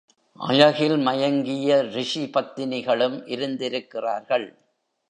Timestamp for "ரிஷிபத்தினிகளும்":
1.75-3.17